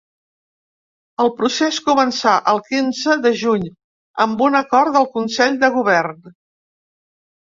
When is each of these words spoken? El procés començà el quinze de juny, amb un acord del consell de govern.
El 1.25 1.27
procés 1.41 1.75
començà 1.89 2.31
el 2.53 2.61
quinze 2.69 3.17
de 3.25 3.31
juny, 3.41 3.67
amb 4.25 4.41
un 4.47 4.57
acord 4.61 4.97
del 4.97 5.05
consell 5.19 5.61
de 5.65 5.71
govern. 5.77 6.33